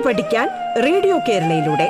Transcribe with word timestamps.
കേട്ടു 0.00 0.08
പഠിക്കാൻ 0.08 0.48
റേഡിയോ 0.84 1.16
കേരളയിലൂടെ. 1.28 1.88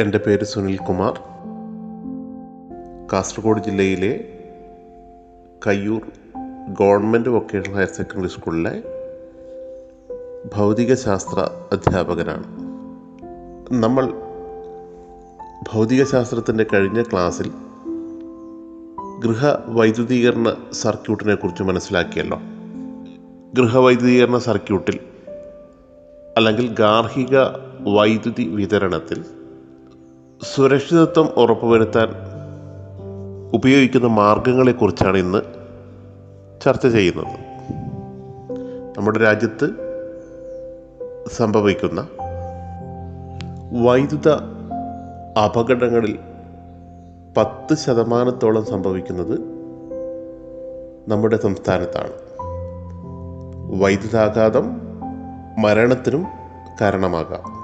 എന്റെ 0.00 0.18
പേര് 0.18 0.44
സുനിൽ 0.44 0.76
കുമാർ. 0.76 1.14
കാസർഗോഡ് 3.12 3.62
ജില്ലയിലെ 3.64 4.12
Kayyur 5.66 6.02
government 6.80 7.28
vocational 7.28 7.74
higher 7.74 7.90
secondary 7.96 8.28
സ്കൂളിലെ 8.28 8.97
ഭൗതികശാസ്ത്ര 10.46 11.50
അധ്യാപകനാണ്. 11.72 12.44
നമ്മൾ 13.82 14.12
ഭൗതികശാസ്ത്രത്തിന്റെ 15.72 16.66
കഴിഞ്ഞ 16.74 17.02
ക്ലാസ്സിൽ 17.02 17.52
ഗൃഹവൈദ്യുതീകരണ 19.18 20.54
സർക്യൂട്ടിനെ 20.72 21.34
കുറിച്ച് 21.34 21.62
മനസ്സിലാക്കിയല്ലോ. 21.62 22.38
ഗൃഹവൈദ്യുതീകരണ 23.54 24.38
സർക്യൂട്ടിൽ 24.38 25.00
അല്ലെങ്കിൽ 26.36 26.74
ഗാർഹിക 26.74 27.38
വൈദ്യുതി 27.80 28.48
വിതരണത്തിൽ 28.48 29.24
സുരക്ഷിതത്വം 30.54 31.26
ഉറപ്പുവരുത്താൻ 31.36 32.08
ഉപയോഗിക്കുന്ന 33.54 34.06
മാർഗങ്ങളെക്കുറിച്ചാണ് 34.06 35.18
ഇന്ന് 35.18 35.42
ചർച്ച 36.64 36.86
ചെയ്യുന്നത്. 36.86 37.48
നമ്മുടെ 38.98 39.18
രാജ്യത്ത് 39.18 39.87
സംഭവിക്കുന്ന 41.28 42.08
വൈദ്യുത 43.82 44.28
അപകടങ്ങളിൽ 45.44 46.18
പത്ത് 47.36 47.74
ശതമാനത്തോളം 47.74 48.64
സംഭവിക്കുന്നത് 48.64 49.38
നമ്മുടെ 51.08 51.36
സംസ്ഥാനത്താണ്. 51.36 52.10
വൈദ്യുതാഘാതം 53.80 54.80
മരണത്തിനും 55.58 56.26
കാരണമാകാം. 56.80 57.58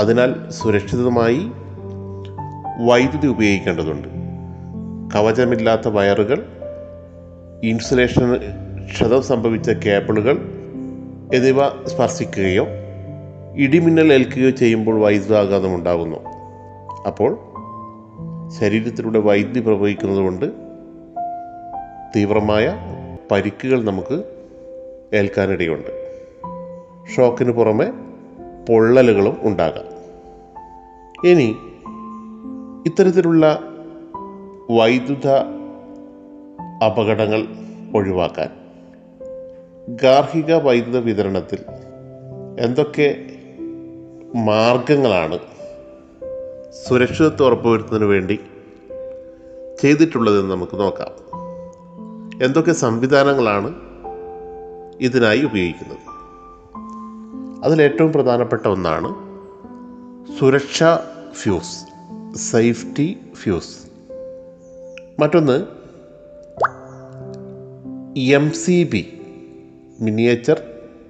അതിനാൽ 0.00 0.50
സുരക്ഷിതമായി 0.50 1.50
വൈദ്യുതി 2.86 3.26
ഉപയോഗിക്കേണ്ടതുണ്ട്. 3.26 4.08
കവചമില്ലാത്ത 5.14 5.88
വയറുകൾ 5.88 6.46
ഇൻസുലേഷന് 7.62 8.36
ക്ഷതം 8.86 9.22
സംഭവിച്ച 9.22 9.70
കേബിളുകൾ 9.70 10.53
എന്നിവ 11.32 11.86
സ്പർശിക്കുകയോ 11.86 12.66
ഇടിമിന്നൽ 13.56 14.12
ഏൽക്കുകയോ 14.12 14.50
ചെയ്യുമ്പോൾ 14.50 15.00
വൈദ്യുതാഘാതം 15.00 15.74
ഉണ്ടാകുന്നു. 15.74 16.16
അപ്പോൾ 17.06 17.38
ശരീരത്തിലൂടെ 18.60 19.18
വൈദ്യുതി 19.18 19.60
പ്രവഹിക്കുന്നത് 19.60 20.18
കൊണ്ട് 20.18 20.52
തീവ്രമായ 22.16 22.76
പരിക്കുകൾ 23.30 23.84
നമുക്ക് 23.84 24.24
ഏൽക്കാനിടയുണ്ട്. 25.14 26.20
ഷോക്കിന് 27.16 27.50
പുറമെ 27.50 27.90
പൊള്ളലുകളും 28.68 29.36
ഉണ്ടാകാം. 29.42 29.94
ഇനി 31.26 31.56
ഇത്തരത്തിലുള്ള 32.86 33.60
വൈദ്യുത 34.70 35.28
അപകടങ്ങൾ 36.84 37.46
ഒഴിവാക്കാൻ 37.96 38.63
ഗാർഹിക 39.88 40.54
വൈദ്യുത 40.54 40.98
വിതരണത്തിൽ 40.98 41.58
എന്തൊക്കെ 42.60 43.16
മാർഗങ്ങളാണ് 44.34 45.38
സുരക്ഷിതത്വം 46.88 47.46
ഉറപ്പുവരുത്തുന്നതിന് 47.46 48.04
വേണ്ടി 48.04 48.40
ചെയ്തിട്ടുള്ളതെന്ന് 49.82 50.50
നമുക്ക് 50.50 50.80
നോക്കാം. 50.80 51.12
എന്തൊക്കെ 52.42 52.72
സംവിധാനങ്ങളാണ് 52.72 53.74
ഇതിനായി 55.00 55.40
ഉപയോഗിക്കുന്നത്? 55.40 55.98
അതിലേറ്റവും 57.64 58.12
പ്രധാനപ്പെട്ട 58.12 58.66
ഒന്നാണ് 58.66 59.14
സുരക്ഷാ 60.38 60.98
ഫ്യൂസ് 61.32 61.84
സേഫ്റ്റി 62.36 63.18
ഫ്യൂസ്. 63.34 63.76
മറ്റൊന്ന് 65.20 65.66
M 68.20 68.50
C 68.50 68.88
B 68.92 69.20
miniature 70.00 70.62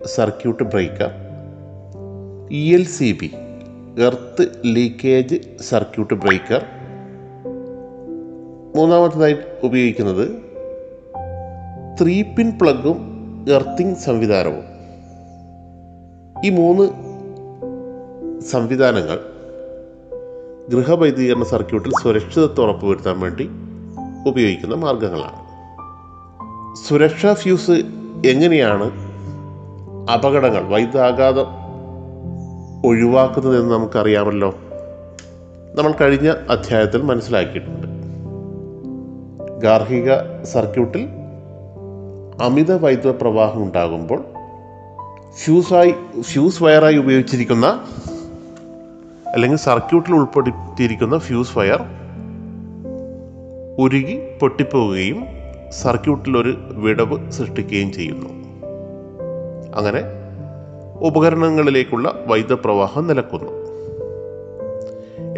circuit 0.07 0.63
breaker. 0.63 1.11
E 2.51 2.75
L 2.75 2.85
C 2.85 3.19
B 3.21 3.31
earth 4.03 4.63
leakage 4.65 5.35
circuit 5.61 6.15
breaker. 6.15 6.65
മൂന്നാമത്തതായി 8.77 9.37
ഉപയോഗിക്കുന്നത് 9.63 10.29
ത്രീ 12.01 12.23
പിൻ 12.23 12.59
പ്ലഗും 12.63 12.99
എർത്തിങ് 13.51 13.95
സംവിധാനവും. 13.95 14.65
ഈ 16.45 16.51
മൂന്ന് 16.51 16.85
സംവിധാനങ്ങൾ 18.43 19.19
ഗൃഹവൈദ്യുതീകരണ 20.69 21.43
സർക്യൂട്ടിൽ 21.43 21.93
സുരക്ഷിതത്വം 22.03 22.65
ഉറപ്പുവരുത്താൻ 22.65 23.21
വേണ്ടി 23.21 23.49
ഉപയോഗിക്കുന്ന 24.29 24.75
മാർഗങ്ങളാണ്. 24.75 25.45
സുരക്ഷാ 26.89 27.35
ഫ്യൂസ് 27.35 28.04
എങ്ങനെയാണ് 28.25 28.91
അപകടങ്ങൾ 30.11 30.63
വൈദ്യുതാഘാതം 30.69 31.47
ഒഴിവാക്കുന്നതെന്ന് 32.87 33.75
നമുക്കറിയാമല്ലോ. 33.75 34.55
നമ്മൾ 35.75 35.95
കഴിഞ്ഞ 36.01 36.35
അധ്യായത്തിൽ 36.51 37.03
മനസ്സിലാക്കിയിട്ടുണ്ട്. 37.03 37.87
ഗാർഹിക 39.61 40.43
സർക്യൂട്ടിൽ 40.43 41.09
അമിത 42.43 42.73
വൈദ്യുത 42.73 43.15
പ്രവാഹം 43.21 43.63
ഉണ്ടാകുമ്പോൾ 43.63 44.25
ഫ്യൂസായി 45.45 45.95
ഫ്യൂസ് 46.21 46.63
വയറായി 46.63 46.97
ഉപയോഗിച്ചിരിക്കുന്ന 46.97 47.67
അല്ലെങ്കിൽ 49.27 49.59
സർക്യൂട്ടിൽ 49.59 50.15
ഉൾപ്പെടുത്തിയിരിക്കുന്ന 50.15 51.19
ഫ്യൂസ് 51.19 51.59
വയർ 51.59 51.81
ഉരുകി 53.79 54.39
പൊട്ടിപ്പോവുകയും 54.41 55.44
സർക്യൂട്ടിൽ 55.83 56.37
ഒരു 56.37 56.55
വിടവ് 56.73 57.31
സൃഷ്ടിക്കുകയും 57.31 57.93
ചെയ്യുന്നു. 57.93 58.29
അങ്ങനെ 59.77 60.03
ഉപകരണങ്ങളിലേക്കുള്ള 61.01 62.25
വൈദ്യുത 62.27 62.59
പ്രവാഹം 62.65 63.07
നിലക്കുന്നു. 63.07 63.51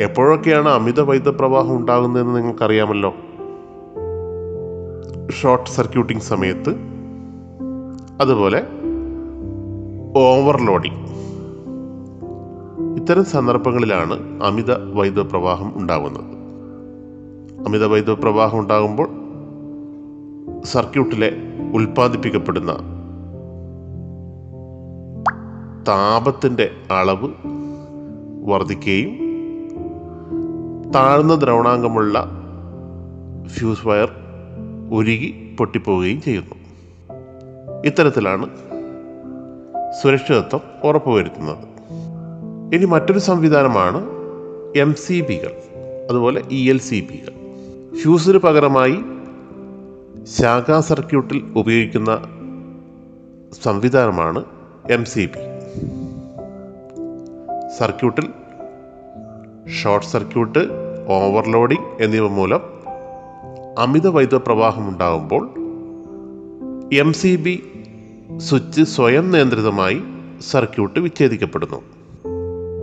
എപ്പോഴൊക്കെയാണ് 0.01 0.69
അമിത 0.69 1.01
വൈദ്യുത 1.01 1.35
പ്രവാഹം 1.35 1.77
ഉണ്ടാകുന്നതെന്ന് 1.77 2.37
നിങ്ങൾക്കറിയാമല്ലോ? 2.37 3.15
ഷോർട്ട് 5.41 5.71
സർക്യൂട്ടിംഗ് 5.71 6.23
സമയത്ത് 6.23 6.77
അതുപോലെ 8.21 8.63
ഓവർലോഡിംഗ്. 10.17 11.07
ഇത്തരം 13.01 13.25
സന്ദർഭങ്ങളിലാണ് 13.25 14.43
അമിത 14.43 14.73
വൈദ്യുത 14.73 15.27
പ്രവാഹം 15.27 15.73
ഉണ്ടാകുന്നത്. 15.77 16.37
അമിത 17.67 17.85
വൈദ്യുത 17.85 18.17
പ്രവാഹം 18.23 18.59
ഉണ്ടാകുമ്പോൾ 18.59 19.26
സർക്യൂട്ടിലെ 20.67 21.33
ഉൽപ്പാദിപ്പിക്കപ്പെടുന്ന 21.75 22.73
താപത്തിന്റെ 25.89 26.71
അളവ് 26.91 27.29
വർദ്ധിക്കുകയും 28.45 29.11
താഴ്ന്ന 30.95 31.35
ദ്രവണാംഗമുള്ള 31.35 32.31
ഫ്യൂസ് 33.47 33.87
വയർ 33.87 34.13
ഉരുകി 34.91 35.57
പൊട്ടിപ്പോവുകയും 35.59 36.23
ചെയ്യുന്നു. 36.23 36.55
ഇത്തരത്തിലാണ് 37.85 38.47
സുരക്ഷിതത്വം 40.03 40.61
ഉറപ്പുവരുത്തുന്നത്. 40.85 41.65
ഇനി 42.75 42.85
മറ്റൊരു 42.85 43.19
സംവിധാനമാണ് 43.19 44.07
എം 44.77 44.95
സി 44.95 45.21
ബികൾ 45.21 45.53
അതുപോലെ 46.09 46.43
ഇ 46.51 46.71
എൽ 46.71 46.79
സി 46.79 47.09
ബികൾ. 47.11 47.33
ഫ്യൂസിന് 48.03 48.39
പകരമായി 48.39 48.97
ശാഖാ 50.27 50.81
സർക്യൂട്ടിൽ 50.81 51.53
ഉപയോഗിക്കുന്ന 51.57 52.13
സംവിധാനമാണ് 53.63 54.45
എം 54.91 55.05
സി 55.05 55.21
ബി 55.21 55.43
സർക്യൂട്ടിൽ 57.79 58.27
ഷോർട്ട് 59.83 60.07
സർക്യൂട്ട് 60.07 60.59
ഓവർലോഡിംഗ് 61.09 62.03
എന്നിവ 62.03 62.29
മൂലം 62.29 62.61
അമിത 63.79 64.09
വൈദ്യുത 64.09 64.41
പ്രവാഹം 64.47 64.89
ഉണ്ടാകുമ്പോൾ 64.89 65.45
എം 66.95 67.13
സി 67.13 67.37
ബി 67.37 67.63
സ്വിച്ച് 68.37 68.83
സ്വയം 68.83 69.31
നിയന്ത്രിതമായി 69.31 70.01
സർക്യൂട്ട് 70.51 71.01
വിച്ഛേദിക്കപ്പെടുന്നു. 71.01 71.81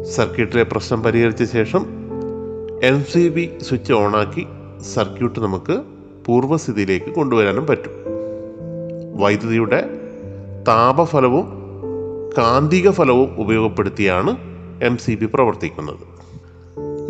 സർക്യൂട്ടിലെ 0.04 0.64
പ്രശ്നം 0.64 1.04
പരിഹരിച്ച 1.04 1.44
ശേഷം 1.44 1.86
എം 2.84 3.06
സി 3.06 3.30
ബി 3.30 3.58
സ്വിച്ച് 3.62 3.94
ഓണാക്കി 3.94 4.46
സർക്യൂട്ട് 4.94 5.40
നമുക്ക് 5.40 5.93
പൂർവസ്ഥിതിയിലേക്ക് 6.26 7.12
കൊണ്ടുവരാനും 7.14 7.68
പറ്റും. 7.68 7.92
വൈദ്യുതിയുടെ 9.16 9.80
താപഫലവും 10.68 11.46
കാന്തിക 12.38 12.90
ഫലവും 12.90 13.36
ഉപയോഗപ്പെടുത്തിയാണ് 13.38 14.38
എം 14.84 14.98
സി 14.98 15.16
ബി 15.16 15.26
പ്രവർത്തിക്കുന്നത്. 15.34 16.14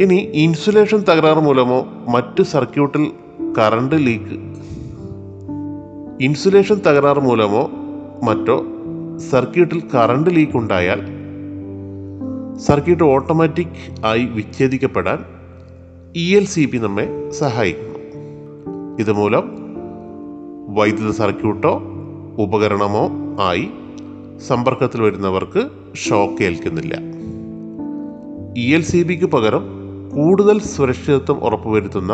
ഇനി 0.01 0.15
ഇൻസുലേഷൻ 0.15 0.97
തകരാറ് 0.97 1.37
മൂലമോ 1.37 1.85
മറ്റ് 2.07 2.43
സർക്യൂട്ടിൽ 2.43 3.11
കറണ്ട് 3.57 3.95
ലീക്ക് 3.95 4.37
ഇൻസുലേഷൻ 6.23 6.75
തകരാറ് 6.75 7.19
മൂലമോ 7.19 7.69
മറ്റോ 8.23 8.65
സർക്യൂട്ടിൽ 9.31 9.81
കറണ്ട് 9.95 10.29
ലീക്ക് 10.29 10.57
ഉണ്ടായാൽ 10.57 11.01
സർക്യൂട്ട് 12.57 13.03
ഓട്ടോമാറ്റിക് 13.03 14.05
ആയി 14.05 14.25
വിച്ഛേദിക്കപ്പെടാൻ 14.25 15.25
ഇ 16.15 16.35
എൽ 16.35 16.45
സി 16.45 16.65
ബി 16.65 16.77
നമ്മെ 16.77 17.29
സഹായിക്കുന്നു 17.29 17.92
ഇതുമൂലം 18.99 19.43
വൈദ്യുത 20.75 21.11
സർക്യൂട്ടോ 21.11 21.81
ഉപകരണമോ 22.37 23.09
ആയി 23.41 23.69
സമ്പർക്കത്തിൽ 24.47 25.01
വരുന്നവർക്ക് 25.01 25.69
ഷോക്ക് 25.95 26.43
ഏൽക്കുന്നില്ല. 26.43 26.95
ഇ 28.57 28.73
എൽ 28.73 28.81
സി 28.81 29.03
ബിക്ക് 29.03 29.25
പകരം 29.25 29.63
കൂടുതൽ 30.15 30.59
സുരക്ഷിതത്വം 30.59 31.43
ഉറപ്പുവരുത്തുന്ന 31.43 32.11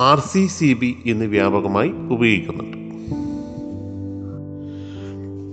ആർ 0.00 0.20
സി 0.20 0.46
സി 0.46 0.72
ബി 0.74 0.96
എന്ന് 1.06 1.24
വ്യാപകമായി 1.24 1.88
ഉപയോഗിക്കുന്നുണ്ട്. 1.88 2.76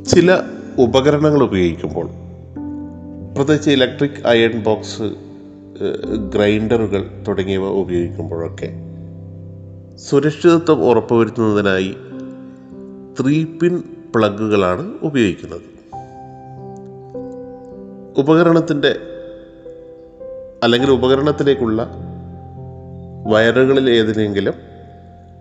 ചില 0.10 0.40
ഉപകരണങ്ങൾ 0.80 1.44
ഉപയോഗിക്കുമ്പോൾ 1.44 2.08
പ്രത്യേകിച്ച് 3.36 3.70
ഇലക്ട്രിക് 3.70 4.28
അയൺ 4.28 4.64
ബോക്സ് 4.64 5.16
ഗ്രൈൻഡറുകൾ 6.36 7.24
തുടങ്ങിയവ 7.28 7.64
ഉപയോഗിക്കുമ്പോഴൊക്കെ 7.64 8.87
സുരക്ഷിതത്വം 9.98 10.86
ഉറപ്പുവരുത്തുന്നതിനായി 10.86 11.96
ത്രീ 13.22 13.44
പിൻ 13.44 13.84
പ്ലഗുകളാണ് 14.16 14.94
ഉപയോഗിക്കുന്നത്. 15.04 15.62
ഉപകരണത്തിന്റെ 18.18 18.96
അല്ലെങ്കിൽ 20.64 20.92
ഉപകരണത്തിലേക്കുള്ള 20.92 21.92
വയറുകളിൽ 23.28 23.90
ഏതിനെങ്കിലും 23.90 24.54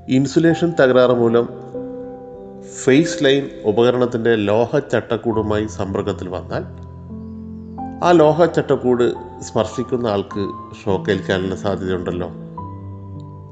ഇൻസുലേഷൻ 0.09 0.73
തകരാറ് 0.81 1.11
മൂലം 1.11 1.49
ഫേസ് 2.85 3.25
ലൈൻ 3.25 3.51
ഉപകരണത്തിന്റെ 3.65 4.37
ലോഹ 4.37 4.79
ചട്ടക്കൂടുമായി 4.79 5.67
സമ്പർക്കത്തിൽ 5.67 6.29
വന്നാൽ 6.29 6.65
ആ 8.05 8.11
ലോഹ 8.11 8.45
ചട്ടക്കൂട് 8.45 9.13
സ്പർശിക്കുന്ന 9.43 10.07
ആൾക്ക് 10.07 10.49
ഷോക്കേൽക്കാനുള്ള 10.85 11.57
സാധ്യതയുണ്ടല്ലോ. 11.57 12.31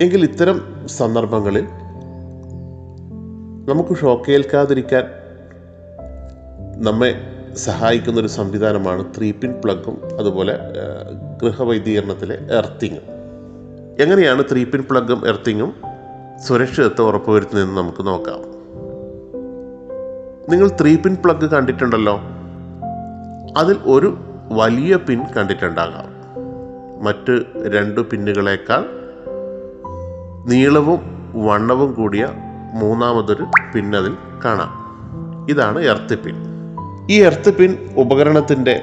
എങ്കിൽ 0.04 0.24
ഇത്തരം 0.24 0.88
സന്ദർഭങ്ങളിൽ 0.88 1.64
നമുക്ക് 3.68 3.96
ഷോക്കേൽക്കാതിരിക്കാൻ 3.96 5.04
നമ്മെ 6.84 7.14
സഹായിക്കുന്ന 7.54 8.20
ഒരു 8.20 8.26
സംവിധാനമാണ് 8.26 9.04
ത്രീ 9.18 9.30
പിൻ 9.30 9.54
പ്ലഗും 9.64 10.18
അതുപോലെ 10.18 10.58
ഗൃഹവൈദീകരണത്തിലെ 11.42 12.34
എർത്തിങ്ങും 12.34 13.02
എങ്ങനെയാണ് 14.02 14.42
ത്രീ 14.52 14.64
പിൻ 14.64 14.84
പ്ലഗും 14.90 15.28
എർത്തിങ്ങും 15.28 15.74
സുരക്ഷിതത്വം 16.46 17.06
ഉറപ്പുവരുത്തുന്നതെന്ന് 17.06 17.76
നമുക്ക് 17.80 18.06
നോക്കാം. 18.06 18.40
നിങ്ങൾ 20.50 20.70
ത്രീ 20.80 20.96
പിൻ 20.96 21.16
പ്ലഗ് 21.24 21.50
കണ്ടിട്ടുണ്ടല്ലോ? 21.50 22.20
അതിൽ 23.56 23.76
ഒരു 23.84 24.16
വലിയ 24.52 24.96
പിൻ 24.96 25.24
കണ്ടിട്ടുണ്ടാകാം. 25.36 26.14
മറ്റ് 27.04 27.44
രണ്ട് 27.74 28.00
പിന്നുകളേക്കാൾ 28.00 29.03
നീളവും 30.46 31.00
വണ്ണവും 31.35 31.93
കൂടിയ 31.93 32.29
മൂന്നാമതൊരു 32.75 33.44
പിൻ 33.75 33.96
അതിൽ 33.96 34.14
കാണാം. 34.44 34.70
ഇതാണ് 35.50 35.79
എർത്ത് 35.79 36.19
പിൻ 36.19 36.35
ഈ 37.11 37.23
എർത്ത് 37.23 37.55
പിൻ 37.55 37.76
ഉപകരണത്തിന്റെ 37.96 38.82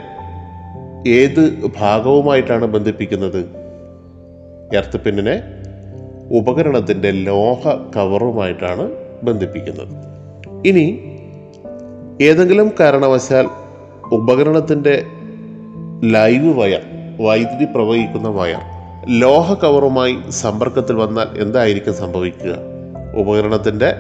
ഏത് 1.08 1.72
ഭാഗവുമായിട്ടാണ് 1.80 2.66
ബന്ധിപ്പിക്കുന്നത്? 2.66 3.40
എർത്ത് 4.76 5.00
പിന്നിനെ 5.00 5.44
ഉപകരണത്തിന്റെ 6.38 7.12
ലോഹ 7.12 7.70
കവറുമായിട്ടാണ് 7.96 8.92
ബന്ധിപ്പിക്കുന്നത്. 9.24 9.94
ഇനി 10.68 10.86
ഏതെങ്കിലും 12.22 12.72
കാരണവശാൽ 12.80 13.50
ഉപകരണത്തിന്റെ 14.12 15.04
ലൈവ് 16.04 16.60
വയർ 16.60 16.82
വൈദ്യുതി 17.22 17.66
പ്രവഹിക്കുന്ന 17.66 18.28
വയർ 18.28 18.71
ലോഹ 19.10 19.54
കവറുമായി 19.54 20.18
സമ്പർക്കത്തിൽ 20.30 20.96
വന്നാൽ 20.96 21.42
എന്തായിരിക്കും 21.42 21.94
സംഭവിക്കുക? 21.94 22.56
ഉപകരണത്തിന്റെ 23.16 23.94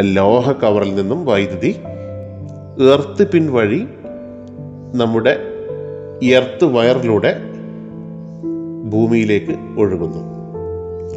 ലോഹ 0.00 0.52
കവറിൽ 0.52 0.94
നിന്നും 0.94 1.26
വൈദ്യുതി 1.26 1.76
എർത്ത് 2.94 3.30
പിൻ 3.30 3.52
വഴി 3.52 3.86
നമ്മുടെ 4.94 5.38
എർത്ത് 6.22 6.64
വയറിലൂടെ 6.64 7.36
ഭൂമിയിലേക്ക് 8.88 9.80
ഒഴുകുന്നു. 9.80 10.20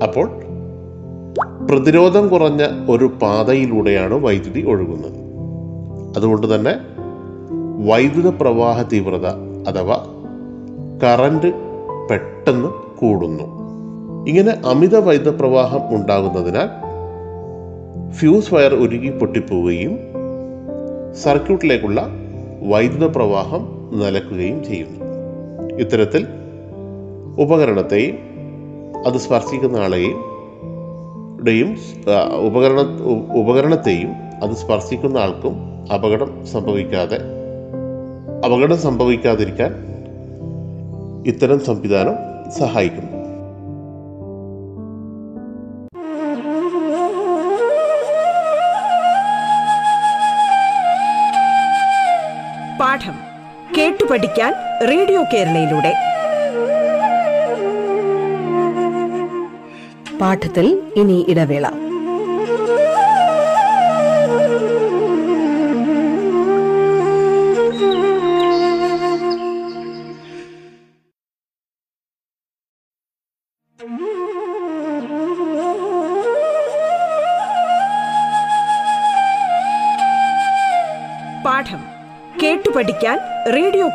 അപ്പോൾ 0.04 0.30
പ്രതിരോധം 1.66 2.28
കുറഞ്ഞ 2.28 2.68
ഒരു 2.90 3.14
പാതയിലൂടെയാണ് 3.22 4.14
വൈദ്യുതി 4.14 4.68
ഒഴുകുന്നത്. 4.68 5.26
അതുകൊണ്ട് 6.18 6.56
തന്നെ 6.56 6.76
വൈദ്യുത 7.92 8.28
പ്രവാഹ 8.28 8.82
തീവ്രത 8.82 9.26
അഥവാ 9.68 10.06
കറണ്ട് 11.04 11.65
പെട്ടെന്ന് 12.10 12.98
കൂടുന്നു. 12.98 13.66
ഇങ്ങനെ 14.28 14.52
അമിത 14.66 14.98
വൈദ്യുത 14.98 15.36
പ്രവാഹം 15.36 15.96
ഉണ്ടാകുന്നതിനാൽ 15.96 16.68
ഫ്യൂസ് 18.12 18.54
വയർ 18.54 18.74
ഉരുകി 18.74 19.10
പൊട്ടിപ്പോവുകയും 19.10 20.00
സർക്യൂട്ടിലേക്കുള്ള 21.14 22.08
വൈദ്യുത 22.62 23.12
പ്രവാഹം 23.12 23.68
നിലക്കുകയും 24.00 24.64
ചെയ്യുന്നു. 24.64 25.06
ഇത്തരത്തിൽ 25.78 26.28
ഉപകരണത്തെയും 27.40 28.18
അത് 29.06 29.18
സ്പർശിക്കുന്ന 29.18 29.78
ആളെയും 29.78 30.36
ഉപകരണ 32.40 32.80
ഉപകരണത്തെയും 33.36 34.12
അത് 34.44 34.52
സ്പർശിക്കുന്ന 34.52 35.18
ആൾക്കും 35.18 35.56
അപകടം 35.94 36.46
സംഭവിക്കാതെ 36.46 37.18
അപകടം 38.46 38.78
സംഭവിക്കാതിരിക്കാൻ 38.78 39.95
ഇത്തരം 41.26 41.66
സംവിധാനം 41.66 42.16
സഹായിക്കുന്നു. 42.52 43.12
പാഠം 52.80 53.14
കേട്ടു 53.78 54.04
പഠിക്കാൻ 54.12 54.54
റേഡിയോ 54.90 55.24
കേരളയിലൂടെ. 55.34 55.94
പാഠത്തിൽ 60.22 60.94
ഇനി 60.96 61.26
ഇടവേള. 61.30 61.85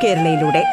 കേരളയിലൂടെ. 0.04 0.64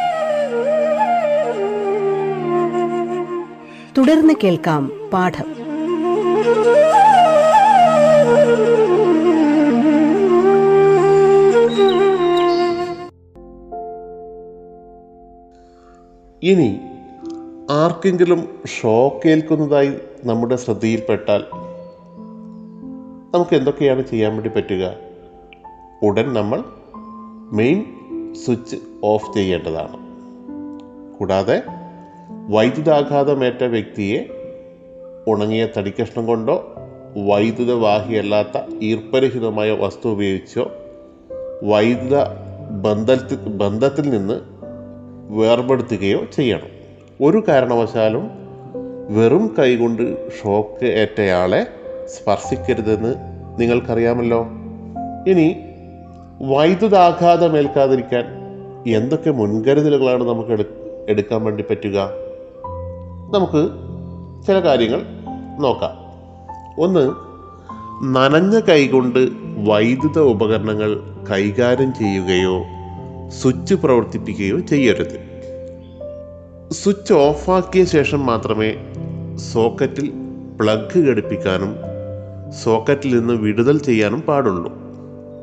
തുടർന്ന് 3.98 4.34
കേൾക്കാം 4.44 5.10
പാഠം. 5.14 5.58
ഇനി 16.44 16.80
ആർക്കെങ്കിലും 17.72 18.60
ഷോക്ക് 18.82 19.30
ഏൽക്കുന്നതായി 19.30 19.94
നമ്മുടെ 20.24 20.56
ശ്രദ്ധയിൽപ്പെട്ടാൽ 20.56 21.44
നമുക്ക് 23.34 23.56
എന്തൊക്കെയാണ് 23.56 24.02
ചെയ്യാൻ 24.02 24.32
വേണ്ടി 24.34 24.50
പറ്റുക? 24.50 24.94
ഉടൻ 26.04 26.34
നമ്മൾ 26.34 26.64
മെയിൻ 27.52 27.97
സ്വിച്ച് 28.46 28.75
ഓഫ് 29.03 29.34
ചെയ്യേണ്ടതാണ്. 29.34 30.08
കൂടാതെ 31.17 31.63
വൈദ്യുതാഘാതമേറ്റ 32.50 33.63
വ്യക്തിയെ 33.63 34.29
ഉണങ്ങിയ 35.27 35.67
തടിക്കഷ്ണം 35.77 36.25
കൊണ്ടോ 36.25 36.74
വൈദ്യുതവാഹിയല്ലാത്ത 37.17 38.79
ഈർപ്പരഹിതമായ 38.82 39.72
വസ്തു 39.72 40.10
ഉപയോഗിച്ചോ 40.10 40.72
വൈദ്യുത 41.63 42.17
ബന്ധത്തിൽ 42.70 43.36
ബന്ധത്തിൽ 43.36 44.10
നിന്ന് 44.10 44.41
വേർപെടുത്തുകയോ 45.29 46.25
ചെയ്യണം. 46.34 46.70
ഒരു 47.22 47.44
കാരണവശാലും 47.48 48.29
വെറും 49.10 49.56
കൈകൊണ്ട് 49.60 50.32
ഷോക്ക് 50.41 50.86
ഏറ്റയാളെ 50.86 51.67
സ്പർശിക്കരുതെന്ന് 52.06 53.15
നിങ്ങൾക്കറിയാമല്ലോ. 53.60 54.46
ഇനി 55.27 55.67
വൈദ്യുതാഘാതം 56.41 57.58
ഏൽക്കാതിരിക്കാൻ 57.58 58.25
എന്തൊക്കെ 58.88 59.32
മുൻകരുതലുകളാണ് 59.32 60.24
നമുക്ക് 60.24 60.50
എടു 60.50 60.63
എടുക്കാൻ 61.10 61.44
വേണ്ടി 61.44 61.63
പറ്റുക? 61.70 62.10
നമുക്ക് 63.34 63.70
ചില 64.48 64.60
കാര്യങ്ങൾ 64.60 65.01
നോക്കാം. 65.60 65.91
ഒന്ന് 66.84 67.12
നനഞ്ഞ 68.15 68.60
കൈകൊണ്ട് 68.60 69.29
വൈദ്യുത 69.58 70.20
ഉപകരണങ്ങൾ 70.20 71.00
കൈകാര്യം 71.32 71.94
ചെയ്യുകയോ 71.94 72.63
സ്വിച്ച് 73.29 73.75
പ്രവർത്തിപ്പിക്കുകയോ 73.75 74.60
ചെയ്യരുത്. 74.60 75.20
സ്വിച്ച് 76.72 77.13
ഓഫാക്കിയ 77.13 77.86
ശേഷം 77.86 78.25
മാത്രമേ 78.25 78.75
സോക്കറ്റിൽ 79.53 80.12
പ്ലഗ് 80.62 81.00
ഘടിപ്പിക്കാനും 81.00 81.75
സോക്കറ്റിൽ 82.63 83.20
നിന്ന് 83.20 83.34
വിടുതൽ 83.34 83.77
ചെയ്യാനും 83.77 84.22
പാടുള്ളൂ. 84.22 84.87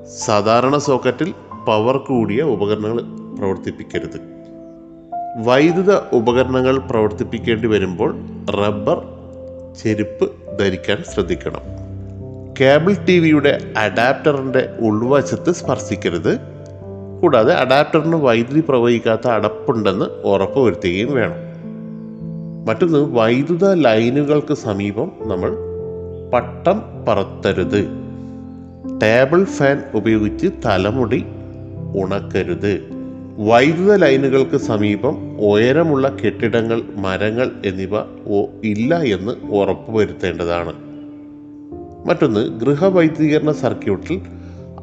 സാധാരണ 0.09 0.79
സോക്കറ്റിൽ 0.79 1.35
പവർ 1.67 1.97
കൂടിയ 1.97 2.43
ഉപകരണങ്ങൾ 2.43 3.03
പ്രവർത്തിപ്പിക്കരുത്. 3.39 4.21
വൈദ്യുത 5.45 5.97
ഉപകരണങ്ങൾ 6.13 6.79
പ്രവർത്തിപ്പിക്കേണ്ടി 6.79 7.69
വരുമ്പോൾ 7.69 8.17
റബ്ബർ 8.51 9.03
ചെരുപ്പ് 9.83 10.33
ധരിക്കാൻ 10.59 11.03
ശ്രദ്ധിക്കണം. 11.15 11.61
കേബിൾ 12.61 13.05
ടി 13.05 13.19
വിയുടെ 13.19 13.61
അഡാപ്റ്ററിന്റെ 13.77 14.69
ഉൾവശത്ത് 14.81 15.53
സ്പർശിക്കരുത്. 15.53 16.41
കൂടാതെ 17.23 17.55
അഡാപ്റ്ററിന് 17.55 18.17
വൈദ്യുതി 18.17 18.65
പ്രവഹിക്കാത്ത 18.69 19.29
അടപ്പുണ്ടെന്ന് 19.29 20.05
ഉറപ്പുവരുത്തുകയും 20.05 21.13
വേണം. 21.13 21.55
മറ്റൊന്ന് 22.69 22.99
വൈദ്യുത 22.99 23.75
ലൈനുകൾക്ക് 23.75 24.55
സമീപം 24.55 25.13
നമ്മൾ 25.21 25.57
പട്ടം 26.33 26.83
പറത്തരുത്. 27.09 28.04
ടേബിൾ 29.03 29.45
ഫാൻ 29.45 29.83
ഉപയോഗിച്ച് 29.95 30.47
തലമുടി 30.65 31.25
ഉണക്കരുത്. 31.97 32.81
വൈദ്യുത 33.39 33.95
ലൈനുകൾക്ക് 33.95 34.57
സമീപം 34.57 35.41
ഉയരമുള്ള 35.41 36.17
കെട്ടിടങ്ങൾ 36.25 36.83
മരങ്ങൾ 36.97 37.51
എന്നിവ 37.65 37.99
ഇല്ല 38.65 39.01
എന്ന് 39.01 39.33
ഉറപ്പുവരുത്തേണ്ടതാണ്. 39.33 40.73
മറ്റൊന്ന് 42.09 42.61
ഗൃഹവൈദ്യുതീകരണ 42.61 43.51
സർക്യൂട്ടിൽ 43.51 44.21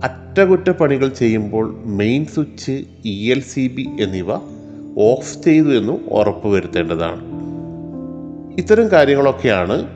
അറ്റകുറ്റപ്പണികൾ 0.04 1.08
ചെയ്യുമ്പോൾ 1.08 1.76
main 1.86 2.26
switch 2.26 2.84
E 3.06 3.32
L 3.32 3.42
C 3.42 3.68
B 3.68 4.04
എന്നിവ 4.04 4.34
ഓഫ് 4.98 5.44
ചെയ്തു 5.44 5.68
എന്നും 5.68 6.06
ഉറപ്പുവരുത്തേണ്ടതാണ്. 6.12 7.22
ഇത്തരം 8.58 8.92
കാര്യങ്ങളൊക്കെയാണ് 8.92 9.88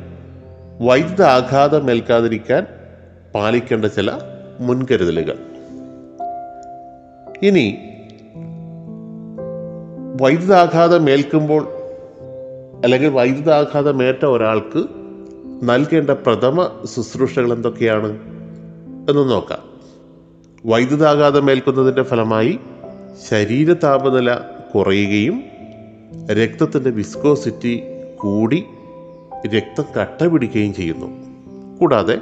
വൈദ്യുത 0.81 1.21
ആഘാതം 1.21 1.91
ഏൽക്കാതിരിക്കാൻ 1.91 2.67
പാലിക്കേണ്ട 3.35 3.85
ചില 3.85 4.11
മുൻകരുതലുകൾ. 4.59 5.37
ഇനി 7.43 7.77
വൈദ്യുതാഘാതം 10.21 11.09
ഏൽക്കുമ്പോൾ 11.09 11.67
അല്ലെങ്കിൽ 12.83 13.09
വൈദ്യുതാഘാതമേറ്റ 13.09 14.25
ഒരാൾക്ക് 14.25 14.87
നൽകേണ്ട 15.63 16.09
പ്രഥമ 16.09 16.69
ശുശ്രൂഷകൾ 16.95 17.53
എന്തൊക്കെയാണ് 17.53 18.07
എന്ന് 19.09 19.31
നോക്കാം. 19.31 19.59
വൈദ്യുതാഘാതം 20.65 21.51
ഏൽക്കുന്നതിന്റെ 21.51 22.03
ഫലമായി 22.03 22.59
ശരീര 23.29 23.73
താപനില 23.73 24.33
കുറയുകയും 24.75 25.43
രക്തത്തിന്റെ 26.31 26.89
വിസ്കോസിറ്റി 26.89 27.83
കൂടി 28.15 28.63
രക്തം 29.57 29.83
കട്ട 30.01 30.23
പിടിക്കുകയും 30.23 30.73
ചെയ്യുന്നു. 30.73 31.07
കൂടാതെ 31.79 32.17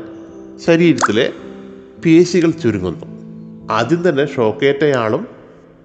ശരീരത്തിലെ 0.57 1.33
പേശികൾ 2.05 2.51
ചുരുങ്ങുന്നു. 2.51 3.05
ആദ്യം 3.73 4.09
തന്നെ 4.09 4.35
ഷോക്കേറ്റയാളും 4.35 5.27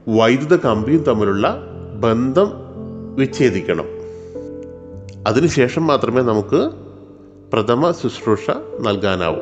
വൈദ്യുത 0.09 0.57
കമ്പിയും 0.57 1.03
തമ്മിലുള്ള 1.03 1.61
ബന്ധം 2.01 2.51
വിച്ഛേദിക്കണം. 3.15 3.85
അതിനുശേഷം 5.27 5.87
മാത്രമേ 5.87 6.23
നമുക്ക് 6.23 6.71
പ്രഥമ 7.53 7.91
ശുശ്രൂഷ 7.91 8.51
നൽകാനാവൂ. 8.81 9.37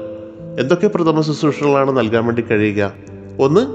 എന്തൊക്കെ 0.60 0.86
പ്രഥമ 0.86 1.20
ശുശ്രൂഷകളാണ് 1.20 1.96
നൽകാൻ 1.96 2.24
വേണ്ടി 2.24 2.42
കഴിയുക? 2.42 2.92
ഒന്ന് 3.40 3.66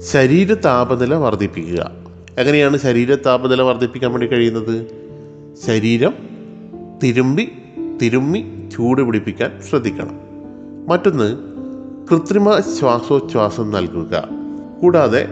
ശരീര 0.00 0.54
താപനില 0.54 1.14
വർദ്ധിപ്പിക്കുക. 1.14 1.92
എങ്ങനെയാണ് 2.38 2.76
ശരീര 2.76 3.14
താപനില 3.14 3.62
വർദ്ധിപ്പിക്കാൻ 3.62 4.10
വേണ്ടി 4.10 4.26
കഴിയുന്നത്? 4.26 4.86
ശരീരം 5.66 6.14
തിരുമ്പി 7.02 7.52
തിരുമ്മി 8.02 8.68
ചൂട് 8.76 9.02
പിടിപ്പിക്കാൻ 9.02 9.62
ശ്രദ്ധിക്കണം. 9.70 10.23
മറ്റൊന്ന് 10.88 11.36
കൃത്രിമ 12.10 12.60
ശ്വാസോച്ഛ്വാസം 12.60 13.70
നൽകുക. 13.70 14.28
കൂടാതെ 14.82 15.28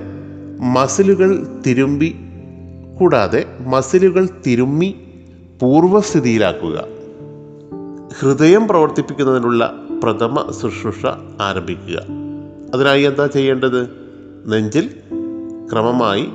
മസിലുകൾ 0.60 1.46
തിരുമ്പി 1.66 2.16
കൂടാതെ 3.00 3.44
മസിലുകൾ 3.60 4.28
തിരുമ്മി 4.46 4.94
പൂർവസ്ഥിതിയിലാക്കുക 5.62 6.84
ഹൃദയം 8.20 8.68
പ്രവർത്തിപ്പിക്കുന്നതിനുള്ള 8.68 9.86
പ്രഥമ 10.02 10.52
ശുശ്രൂഷ 10.62 11.06
ആരംഭിക്കുക. 11.40 11.98
അതിനായി 12.74 13.02
എന്താ 13.02 13.26
ചെയ്യേണ്ടത്? 13.26 13.82
നെഞ്ചിൽ 14.46 14.90
ക്രമമായി 15.72 16.28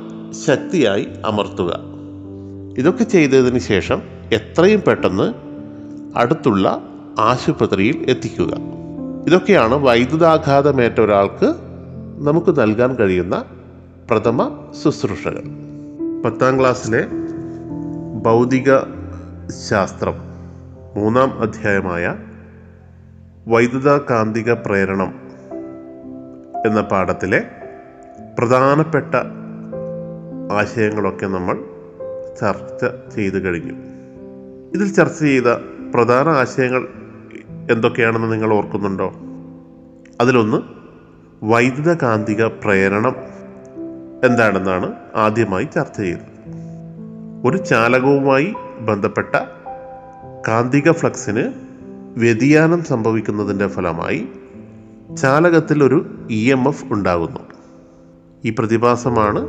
ശക്തിയായി 0.45 1.07
അമർത്തുക. 1.25 1.79
ഇതൊക്കെ 2.77 3.03
ചെയ്തതിന് 3.03 3.59
ശേഷം 3.59 4.01
എത്രയും 4.33 4.81
പെട്ടെന്ന് 4.87 5.33
അടുത്തുള്ള 6.17 6.81
ആശുപത്രിയിൽ 7.19 8.05
എത്തിക്കുക. 8.09 8.76
ഇതൊക്കെയാണ് 9.27 9.73
വൈദ്യുതാഘാതമേറ്റ 9.73 10.99
ഒരാൾക്ക് 11.01 11.53
നമുക്ക് 12.27 12.61
നൽകാൻ 12.61 12.95
കഴിയുന്ന 12.95 13.45
പ്രഥമ 14.09 14.67
ശുശ്രൂഷകൾ. 14.83 15.43
പത്താം 16.25 16.59
ക്ലാസ്സിലെ 16.59 17.07
ഭൗതിക 18.25 18.77
ശാസ്ത്രം 19.69 20.13
മൂന്നാം 20.95 21.41
അധ്യായമായ 21.41 22.15
വൈദ്യുത 23.47 23.97
കാന്തിക 23.97 24.51
പ്രേരണം 24.51 25.13
എന്ന 26.65 26.81
പാഠത്തിലെ 26.81 27.41
പ്രധാനപ്പെട്ട 28.39 29.15
ആശയങ്ങളൊക്കെ 30.53 31.25
നമ്മൾ 31.25 31.55
ചർച്ച 32.41 32.85
ചെയ്തു 33.15 33.35
കഴിഞ്ഞു. 33.35 33.73
ഇതിൽ 34.75 34.93
ചർച്ച 34.93 35.19
ചെയ്ത 35.19 35.47
പ്രധാന 35.93 36.29
ആശയങ്ങൾ 36.29 37.06
എന്തൊക്കെയാണെന്ന് 37.71 38.31
നിങ്ങൾ 38.31 38.53
ഓർക്കുന്നുണ്ടോ? 38.53 39.13
അതിലൊന്ന് 40.21 40.57
വൈദ്യുതകാന്തിക 41.43 42.45
പ്രേരണം 42.45 43.15
എന്താണെന്നാണ് 44.23 44.93
ആദ്യമായി 45.15 45.67
ചർച്ച 45.75 45.97
ചെയ്തത്. 45.97 46.37
ഒരു 47.45 47.57
ചാലകവുമായി 47.57 48.53
ബന്ധപ്പെട്ട 48.79 49.35
കാന്തിക 50.47 50.91
ഫ്ലക്സിന് 50.91 51.53
വ്യതിയാനം 52.17 52.83
സംഭവിക്കുന്നതിന്റെ 52.83 53.67
ഫലമായി 53.67 54.27
ചാലകത്തിൽ 55.21 55.83
ഒരു 55.83 56.27
ഇ 56.31 56.51
എം 56.51 56.67
എഫ് 56.67 56.93
ഉണ്ടാകുന്നു. 56.93 57.39
ഈ 58.45 58.55
പ്രതിഭാസമാണ് 58.59 59.47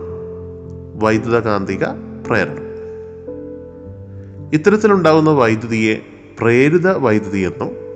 വൈദ്യുതകാന്തിക 1.02 1.84
പ്രേരണം. 2.26 2.68
ഇത്തരത്തിലുണ്ടാകുന്ന 4.54 5.30
വൈദ്യുതിയെ 5.30 5.96
പ്രേരിത 6.40 6.90
വൈദ്യുതി 6.90 7.38
എന്നും 7.38 7.87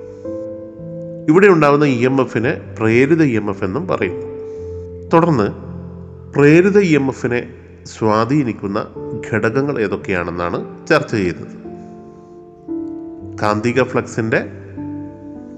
ഇവിടെ 1.29 1.47
ഉണ്ടാകുന്ന 1.47 1.85
ഇ 1.85 2.05
എം 2.05 2.21
എഫിനെ 2.21 2.75
പ്രേരിത 2.79 3.23
ഇ 3.23 3.35
എം 3.35 3.49
എഫ് 3.49 3.63
എന്നും 3.63 3.87
പറയുന്നു 3.87 4.27
തുടർന്ന് 5.13 5.47
പ്രേരിത 6.33 6.79
ഇ 6.79 6.95
എം 6.95 7.07
എഫിനെ 7.09 7.41
സ്വാധീനിക്കുന്ന 7.85 8.79
ഘടകങ്ങൾ 9.31 9.79
ഏതൊക്കെയാണെന്നാണ് 9.79 10.87
ചർച്ച 10.87 11.15
ചെയ്തത്. 11.15 11.53
കാന്തിക 13.41 13.83
ഫ്ലക്സിന്റെ 13.83 14.39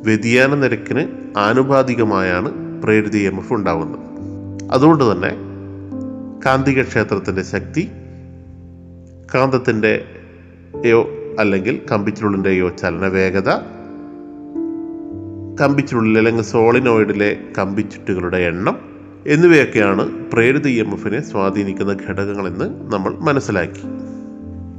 വ്യതിയാന 0.03 0.55
നിരക്കിന് 0.55 1.03
ആനുപാതികമായാണ് 1.37 2.81
പ്രേരിത 2.83 3.15
ഇ 3.17 3.25
എം 3.25 3.37
എഫ് 3.37 3.53
ഉണ്ടാകുന്നത് 3.53 4.01
അതുകൊണ്ട് 4.71 5.11
തന്നെ 5.11 5.31
കാന്തിക 6.45 6.83
ക്ഷേത്രത്തിന്റെ 6.83 7.43
ശക്തി 7.43 7.83
കാന്തത്തിന്റെയോ 9.35 10.99
അല്ലെങ്കിൽ 11.39 11.85
കമ്പിച്ചുള്ളിന്റെയോ 11.91 12.69
ചലന 12.69 13.07
വേഗത 13.07 13.49
കമ്പിച്ചുരുളിൽ 15.61 16.17
അല്ലെങ്കിൽ 16.17 16.43
സോളിനോയിഡിലെ 16.43 17.37
കമ്പിച്ചുട്ടുകളുടെ 17.57 18.37
എണ്ണം 18.37 18.75
എന്നിവയൊക്കെയാണ് 19.27 20.31
പ്രേരിത 20.31 20.67
ഇ 20.67 20.79
എം 20.79 20.93
എഫിനെ 20.93 21.21
സ്വാധീനിക്കുന്ന 21.21 21.97
ഘടകങ്ങളെന്ന് 22.09 22.93
നമ്മൾ 22.93 23.13
മനസ്സിലാക്കി. 23.13 23.81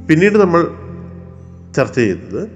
പിന്നീട് 0.09 0.37
നമ്മൾ 0.37 0.67
ചർച്ച 1.75 1.95
ചെയ്തത് 1.95 2.51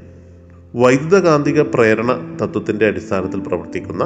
വൈദ്യുതകാന്തിക 0.76 1.62
പ്രേരണ 1.62 2.38
തത്വത്തിന്റെ 2.42 2.88
അടിസ്ഥാനത്തിൽ 2.88 3.40
പ്രവർത്തിക്കുന്ന 3.40 4.04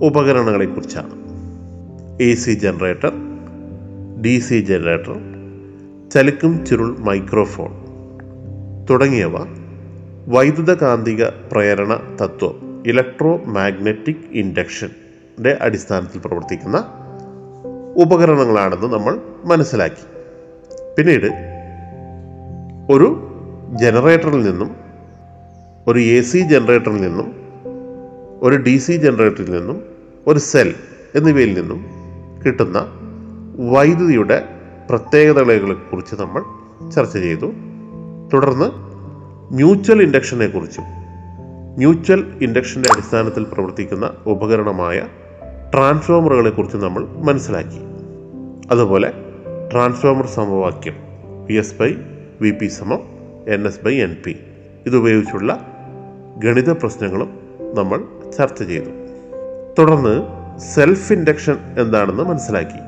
ഉപകരണങ്ങളെക്കുറിച്ചാണ്. 0.00 1.14
A 2.22 2.34
C 2.34 2.50
generator 2.50 3.12
D 4.22 4.38
C 4.38 4.60
generator 4.60 5.16
ചലിക്കും 6.08 6.66
ചുരുൾ 6.66 6.96
മൈക്രോഫോൺ 6.98 7.72
തുടങ്ങിയവ 8.90 9.36
വൈദ്യുതകാന്തിക 10.28 11.24
പ്രേരണ 11.24 12.16
തത്വം 12.22 12.67
ഇലക്ട്രോ 12.86 13.36
മാഗ്നറ്റിക് 13.44 14.26
ഇൻഡക്ഷൻ 14.32 14.90
ഇൻഡക്ഷന്റെ 15.38 15.58
അടിസ്ഥാനത്തിൽ 15.60 16.20
പ്രവർത്തിക്കുന്ന 16.24 16.84
ഉപകരണങ്ങളാണെന്ന് 17.96 18.86
നമ്മൾ 18.86 19.20
മനസ്സിലാക്കി. 19.44 20.04
പിന്നീട് 20.98 21.26
ഒരു 22.92 23.28
ജനറേറ്ററിൽ 23.80 24.42
നിന്നും 24.42 24.76
ഒരു 25.86 25.98
എ 25.98 26.20
സി 26.20 26.38
ജനറേറ്ററിൽ 26.38 27.00
നിന്നും 27.00 27.32
ഒരു 28.42 28.56
ഡി 28.56 28.76
സി 28.76 28.92
ജനറേറ്ററിൽ 28.92 29.50
നിന്നും 29.50 29.82
ഒരു 30.26 30.38
സെൽ 30.38 30.74
എന്നിവയിൽ 31.14 31.60
നിന്നും 31.60 31.86
കിട്ടുന്ന 32.46 32.78
വൈദ്യുതിയുടെ 33.70 34.48
പ്രത്യേകതകളെക്കുറിച്ച് 34.90 36.14
നമ്മൾ 36.14 36.42
ചർച്ച 36.90 37.12
ചെയ്തു. 37.12 37.52
തുടർന്ന് 38.32 38.64
മ്യൂച്വൽ 39.54 40.02
ഇൻഡക്ഷനെ 40.02 40.46
കുറിച്ചും 40.46 40.97
മ്യൂച്വൽ 41.78 42.24
ഇൻഡക്ഷന്റെ 42.42 42.88
അടിസ്ഥാനത്തിൽ 42.92 43.46
പ്രവർത്തിക്കുന്ന 43.52 44.10
ഉപകരണമായ 44.26 45.06
ട്രാൻസ്ഫോമറുകളെ 45.74 46.50
കുറിച്ച് 46.50 46.76
നമ്മൾ 46.76 47.06
മനസ്സിലാക്കി. 47.06 47.80
അതുപോലെ 48.70 49.12
ട്രാൻസ്ഫോമർ 49.72 50.26
സമവാക്യം 50.26 50.94
P 51.46 51.54
S 51.54 51.74
by 51.80 51.94
V 52.40 52.50
P 52.50 52.66
സമം 52.66 52.98
N 53.48 53.66
S 53.66 53.84
by 53.84 53.94
N 53.94 54.16
P 54.26 54.36
ഇതുപയോഗിച്ചുള്ള 54.86 55.74
ഗണിത 56.38 56.70
പ്രശ്നങ്ങളും 56.70 57.30
നമ്മൾ 57.74 58.30
ചർച്ച 58.38 58.62
ചെയ്തു. 58.62 58.90
തുടർന്ന് 59.78 60.22
സെൽഫ് 60.58 61.12
ഇൻഡക്ഷൻ 61.12 61.56
എന്താണെന്ന് 61.78 62.22
മനസ്സിലാക്കി. 62.22 62.80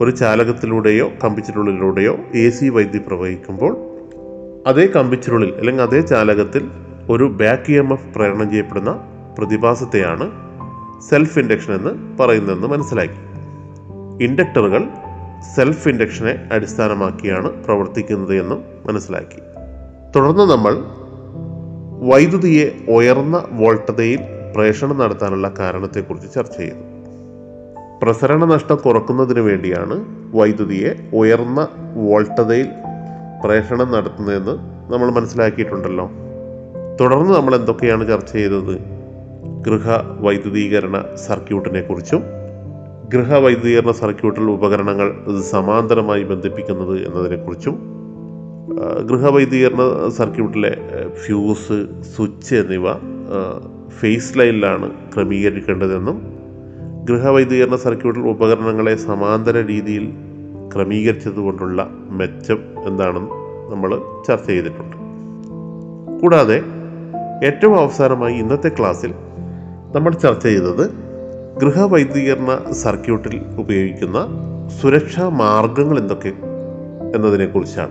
ഒരു 0.00 0.10
ചാലകത്തിലൂടെയോ 0.10 1.10
കമ്പിച്ചിരുള്ളിലൂടെയോ 1.24 2.16
എ 2.34 2.50
സി 2.50 2.68
വൈദ്യുതി 2.68 2.98
പ്രവഹിക്കുമ്പോൾ 3.06 3.76
അതേ 4.66 4.86
കമ്പിച്ചിരുളിൽ 4.86 5.54
അല്ലെങ്കിൽ 5.54 5.82
അതേ 5.82 6.00
ചാലകത്തിൽ 6.00 6.70
ഒരു 7.10 7.24
ബാക്ക് 7.24 7.72
ഇ 7.72 7.76
എം 7.76 7.92
എഫ് 7.92 8.14
പ്രേരണം 8.14 8.50
ചെയ്യപ്പെടുന്ന 8.50 9.00
പ്രതിഭാസത്തെയാണ് 9.38 10.30
സെൽഫ് 11.10 11.38
ഇൻഡക്ഷൻ 11.38 11.74
എന്ന് 11.74 12.22
പറയുന്നതെന്ന് 12.22 12.66
മനസ്സിലാക്കി. 12.66 13.20
ഇൻഡക്ടറുകൾ 14.24 14.88
സെൽഫ് 15.54 15.88
ഇൻഡക്ഷനെ 15.88 16.48
അടിസ്ഥാനമാക്കിയാണ് 16.52 17.64
പ്രവർത്തിക്കുന്നത് 17.64 18.40
എന്നും 18.40 18.64
മനസ്സിലാക്കി. 18.86 19.40
തുടർന്ന് 20.16 20.42
നമ്മൾ 20.42 20.84
വൈദ്യുതിയെ 22.12 22.76
ഉയർന്ന 22.88 23.44
വോൾട്ടതയിൽ 23.50 24.20
പ്രേഷണം 24.54 24.98
നടത്താനുള്ള 24.98 25.54
കാരണത്തെക്കുറിച്ച് 25.58 26.34
ചർച്ച 26.34 26.56
ചെയ്തു. 26.56 26.76
പ്രസരണ 28.02 28.44
നഷ്ടം 28.44 28.76
കുറക്കുന്നതിന് 28.76 29.40
വേണ്ടിയാണ് 29.40 30.04
വൈദ്യുതിയെ 30.36 31.10
ഉയർന്ന 31.12 31.68
വോൾട്ടതയിൽ 31.94 32.68
പ്രേഷണം 33.44 33.92
നടത്തുന്നതെന്ന് 33.92 34.54
നമ്മൾ 34.92 35.10
മനസ്സിലാക്കിയിട്ടുണ്ടല്ലോ. 35.10 36.27
തുടർന്ന് 37.00 37.32
നമ്മൾ 37.34 37.54
എന്തൊക്കെയാണ് 37.54 38.08
ചർച്ച 38.08 38.32
ചെയ്തത്? 38.32 38.74
ഗൃഹ 39.66 39.88
വൈദ്യുതീകരണ 40.20 41.04
സർക്യൂട്ടിനെ 41.26 41.80
കുറിച്ചും 41.80 42.22
ഗൃഹ 43.08 43.34
വൈദ്യുതീകരണ 43.34 43.90
സർക്യൂട്ടിൽ 43.90 44.50
ഉപകരണങ്ങൾ 44.50 45.08
സമാന്തരമായി 45.50 46.22
ബന്ധിപ്പിക്കുന്നത് 46.22 47.06
എന്നതിനെക്കുറിച്ചും 47.06 47.74
ഗൃഹ 49.06 49.26
വൈദ്യുതീകരണ 49.28 50.08
സർക്യൂട്ടിലെ 50.08 50.72
ഫ്യൂസ് 51.24 51.78
സ്വിച്ച് 52.16 52.54
എന്നിവ 52.54 52.86
ഫേസ് 53.88 54.38
ലൈനിലാണ് 54.38 54.92
ക്രമീകരിക്കേണ്ടതെന്നും 55.14 56.18
ഗൃഹ 57.04 57.28
വൈദ്യുതീകരണ 57.28 57.76
സർക്യൂട്ടിൽ 57.76 58.28
ഉപകരണങ്ങളെ 58.28 58.94
സമാന്തര 58.96 59.66
രീതിയിൽ 59.66 60.12
ക്രമീകരിച്ചതുകൊണ്ടുള്ള 60.74 61.90
മെച്ചം 62.10 62.58
എന്താണെന്ന് 62.86 63.30
നമ്മൾ 63.72 63.90
ചർച്ച 64.26 64.46
ചെയ്തിട്ടുണ്ട്. 64.46 64.96
കൂടാതെ 66.20 66.77
ഏറ്റവും 67.44 67.78
അവസാനമായി 67.78 68.34
ഇന്നത്തെ 68.34 68.68
ക്ലാസ്സിൽ 68.68 69.14
നമ്മൾ 69.94 70.12
ചർച്ച 70.12 70.42
ചെയ്തത് 70.42 70.90
ഗൃഹവൈദ്യീകരണ 71.60 72.72
സർക്യൂട്ടിൽ 72.72 73.42
ഉപയോഗിക്കുന്ന 73.58 74.26
സുരക്ഷാ 74.80 75.28
മാർഗങ്ങൾ 75.28 75.98
എന്തൊക്കെ 75.98 76.28
എന്നതിനെക്കുറിച്ചാണ്. 77.14 77.90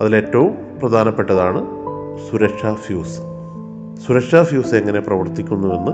അതിലേറ്റവും 0.00 0.54
പ്രധാനപ്പെട്ടതാണ് 0.82 1.66
സുരക്ഷാ 2.30 2.74
ഫ്യൂസ്. 2.74 3.18
സുരക്ഷാ 4.06 4.42
ഫ്യൂസ് 4.42 4.74
എങ്ങനെ 4.74 5.00
പ്രവർത്തിക്കുന്നുവെന്ന് 5.00 5.92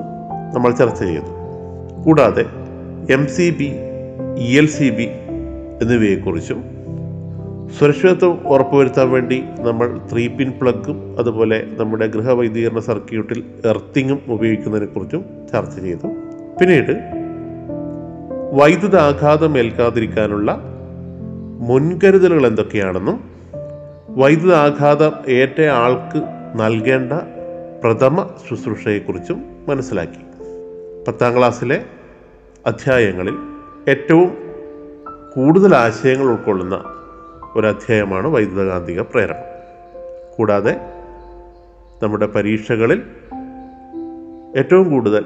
നമ്മൾ 0.57 0.73
ചർച്ച 0.73 1.03
ചെയ്തു. 1.03 1.33
കൂടാതെ 2.05 2.45
M 3.13 3.27
C 3.27 3.51
B 3.51 3.73
E 4.39 4.59
L 4.59 4.67
C 4.67 4.91
B 4.91 5.09
എന്നിവയെക്കുറിച്ചും 5.83 6.72
സുരക്ഷിതത്വം 7.71 8.49
ഉറപ്പുവരുത്താൻ 8.49 9.11
വേണ്ടി 9.11 9.43
നമ്മൾ 9.59 10.01
ത്രീ 10.13 10.29
പിൻ 10.29 10.53
പ്ലഗും 10.63 11.19
അതുപോലെ 11.19 11.69
നമ്മുടെ 11.79 12.07
ഗൃഹവൈദീകരണ 12.07 12.79
സർക്യൂട്ടിൽ 12.79 13.45
എർത്തിങ്ങും 13.65 14.21
ഉപയോഗിക്കുന്നതിനെക്കുറിച്ചും 14.29 15.25
ചർച്ച 15.53 15.79
ചെയ്തു. 15.79 16.07
പിന്നീട് 16.61 16.93
വൈദ്യുത 18.53 18.97
ആഘാതം 18.97 19.59
ഏൽക്കാതിരിക്കാനുള്ള 19.59 20.61
മുൻകരുതലുകൾ 21.61 22.47
എന്തൊക്കെയാണെന്നും 22.47 23.31
വൈദ്യുത 24.09 24.55
ആഘാതം 24.55 25.13
ഏറ്റ 25.29 25.61
ആൾക്ക് 25.61 26.23
നൽകേണ്ട 26.57 27.13
പ്രഥമ 27.85 28.31
ശുശ്രൂഷയെക്കുറിച്ചും 28.49 29.45
മനസ്സിലാക്കി. 29.69 30.23
പത്താം 31.09 31.39
ക്ലാസ്സിലെ 31.39 31.85
അധ്യായങ്ങളിൽ 32.67 33.35
ഏറ്റവും 33.89 34.31
കൂടുതൽ 35.35 35.75
ആശയങ്ങൾ 35.75 36.25
ഉൾക്കൊള്ളുന്ന 36.25 36.85
ഒരു 37.57 37.67
അധ്യായമാണ് 37.67 38.29
വൈദ്യുതകാന്തിക 38.29 39.01
പ്രേരണം. 39.01 39.53
കൂടാതെ 40.37 40.81
നമ്മുടെ 42.03 42.27
പരീക്ഷകളിൽ 42.27 43.03
ഏറ്റവും 44.57 44.91
കൂടുതൽ 44.91 45.25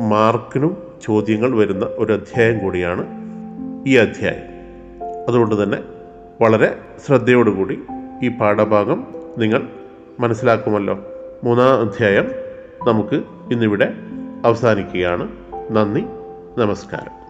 മാർക്കിനും 0.00 0.82
ചോദ്യങ്ങൾ 1.02 1.56
വരുന്ന 1.56 1.86
ഒരു 1.86 2.12
അധ്യായം 2.12 2.58
കൂടിയാണ് 2.58 3.06
ഈ 3.86 3.96
അധ്യായം. 3.96 4.42
അതുകൊണ്ട് 5.28 5.62
തന്നെ 5.62 5.78
വളരെ 6.40 6.78
ശ്രദ്ധയോടുകൂടി 7.06 7.82
ഈ 8.22 8.28
പാഠഭാഗം 8.28 9.06
നിങ്ങൾ 9.38 9.68
മനസ്സിലാക്കുമല്ലോ. 10.20 10.98
മൂന്നാം 11.44 11.80
അധ്യായം 11.80 12.32
നമുക്ക് 12.88 13.22
ഇന്നിവിടെ 13.52 13.92
അവസാനിക്കുകയാണ്. 14.44 15.28
നന്ദി 15.70 16.00
നമസ്കാരം. 16.58 17.29